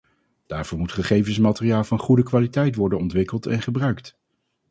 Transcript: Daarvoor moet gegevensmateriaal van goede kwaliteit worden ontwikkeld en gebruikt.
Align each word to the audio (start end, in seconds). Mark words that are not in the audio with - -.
Daarvoor 0.47 0.77
moet 0.77 0.91
gegevensmateriaal 0.91 1.83
van 1.83 1.99
goede 1.99 2.23
kwaliteit 2.23 2.75
worden 2.75 2.97
ontwikkeld 2.99 3.45
en 3.45 3.61
gebruikt. 3.61 4.17